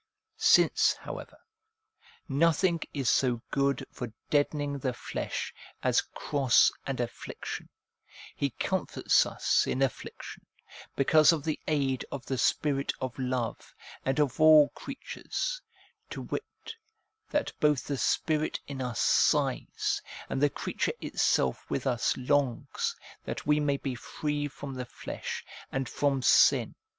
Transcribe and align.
Since, 0.35 0.93
344 1.03 1.21
APPENDIX 1.21 1.29
however, 2.27 2.39
nothing 2.39 2.79
is 2.91 3.07
so 3.07 3.39
good 3.51 3.85
for 3.91 4.11
deadening 4.31 4.79
the 4.79 4.93
flesh 4.93 5.53
as 5.83 6.01
cross 6.01 6.71
and 6.87 6.99
affliction, 6.99 7.69
he 8.35 8.49
comforts 8.49 9.27
us 9.27 9.67
in 9.67 9.83
affliction, 9.83 10.47
because 10.95 11.31
of 11.31 11.43
the 11.43 11.59
aid 11.67 12.03
of 12.11 12.25
the 12.25 12.39
Spirit 12.39 12.91
of 12.99 13.13
love, 13.19 13.75
and 14.03 14.17
of 14.19 14.39
all 14.41 14.69
creatures; 14.69 15.61
to 16.09 16.23
wit, 16.23 16.73
that 17.29 17.53
both 17.59 17.85
the 17.85 17.97
Spirit 17.99 18.59
in 18.65 18.81
us 18.81 18.99
sighs, 18.99 20.01
and 20.29 20.41
the 20.41 20.49
creature 20.49 20.93
itself 20.99 21.69
with 21.69 21.85
us 21.85 22.17
longs, 22.17 22.95
that 23.23 23.45
we 23.45 23.59
may 23.59 23.77
be 23.77 23.93
free 23.93 24.47
from 24.47 24.73
the 24.73 24.85
flesh 24.87 25.45
and 25.71 25.87
from 25.87 26.23
sin. 26.23 26.73